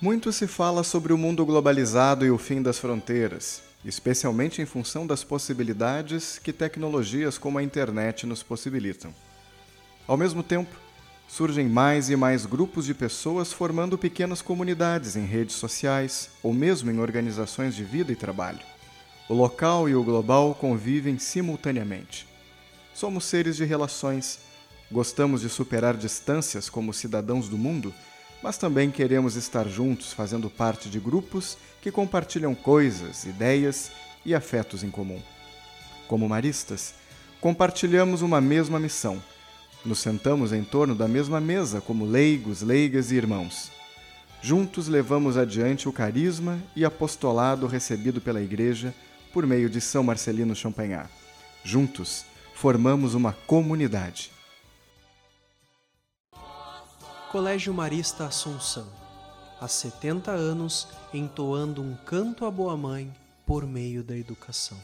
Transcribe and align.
Muito 0.00 0.32
se 0.32 0.46
fala 0.46 0.84
sobre 0.84 1.12
o 1.12 1.18
mundo 1.18 1.44
globalizado 1.44 2.24
e 2.24 2.30
o 2.30 2.38
fim 2.38 2.62
das 2.62 2.78
fronteiras, 2.78 3.62
especialmente 3.84 4.62
em 4.62 4.64
função 4.64 5.04
das 5.04 5.24
possibilidades 5.24 6.38
que 6.38 6.52
tecnologias 6.52 7.36
como 7.36 7.58
a 7.58 7.64
internet 7.64 8.24
nos 8.24 8.40
possibilitam. 8.40 9.12
Ao 10.06 10.16
mesmo 10.16 10.40
tempo, 10.40 10.70
surgem 11.26 11.68
mais 11.68 12.10
e 12.10 12.14
mais 12.14 12.46
grupos 12.46 12.84
de 12.84 12.94
pessoas 12.94 13.52
formando 13.52 13.98
pequenas 13.98 14.40
comunidades 14.40 15.16
em 15.16 15.26
redes 15.26 15.56
sociais 15.56 16.30
ou 16.44 16.54
mesmo 16.54 16.92
em 16.92 17.00
organizações 17.00 17.74
de 17.74 17.82
vida 17.82 18.12
e 18.12 18.16
trabalho. 18.16 18.60
O 19.28 19.34
local 19.34 19.88
e 19.88 19.96
o 19.96 20.04
global 20.04 20.54
convivem 20.54 21.18
simultaneamente. 21.18 22.24
Somos 22.94 23.24
seres 23.24 23.56
de 23.56 23.64
relações, 23.64 24.38
gostamos 24.92 25.40
de 25.40 25.48
superar 25.48 25.96
distâncias 25.96 26.70
como 26.70 26.94
cidadãos 26.94 27.48
do 27.48 27.58
mundo 27.58 27.92
mas 28.42 28.56
também 28.56 28.90
queremos 28.90 29.36
estar 29.36 29.68
juntos 29.68 30.12
fazendo 30.12 30.48
parte 30.48 30.88
de 30.88 31.00
grupos 31.00 31.58
que 31.82 31.90
compartilham 31.90 32.54
coisas, 32.54 33.24
ideias 33.24 33.90
e 34.24 34.34
afetos 34.34 34.82
em 34.82 34.90
comum. 34.90 35.20
Como 36.06 36.28
maristas, 36.28 36.94
compartilhamos 37.40 38.22
uma 38.22 38.40
mesma 38.40 38.78
missão. 38.78 39.22
Nos 39.84 40.00
sentamos 40.00 40.52
em 40.52 40.64
torno 40.64 40.94
da 40.94 41.08
mesma 41.08 41.40
mesa 41.40 41.80
como 41.80 42.04
leigos, 42.04 42.62
leigas 42.62 43.10
e 43.10 43.16
irmãos. 43.16 43.70
Juntos 44.40 44.86
levamos 44.86 45.36
adiante 45.36 45.88
o 45.88 45.92
carisma 45.92 46.58
e 46.76 46.84
apostolado 46.84 47.66
recebido 47.66 48.20
pela 48.20 48.40
Igreja 48.40 48.94
por 49.32 49.46
meio 49.46 49.68
de 49.68 49.80
São 49.80 50.02
Marcelino 50.04 50.54
Champagnat. 50.54 51.10
Juntos, 51.64 52.24
formamos 52.54 53.14
uma 53.14 53.32
comunidade. 53.32 54.30
Colégio 57.30 57.74
Marista 57.74 58.24
Assunção, 58.24 58.86
há 59.60 59.68
70 59.68 60.30
anos 60.30 60.88
entoando 61.12 61.82
um 61.82 61.94
canto 61.94 62.46
à 62.46 62.50
boa 62.50 62.74
mãe 62.74 63.12
por 63.44 63.66
meio 63.66 64.02
da 64.02 64.16
educação. 64.16 64.78